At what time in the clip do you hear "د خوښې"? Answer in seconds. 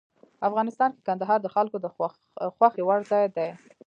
1.81-2.83